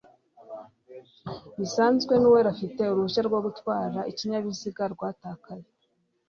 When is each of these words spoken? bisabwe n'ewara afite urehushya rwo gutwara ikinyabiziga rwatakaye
bisabwe 1.57 2.13
n'ewara 2.17 2.49
afite 2.55 2.81
urehushya 2.85 3.21
rwo 3.27 3.39
gutwara 3.45 3.99
ikinyabiziga 4.11 4.83
rwatakaye 4.93 5.65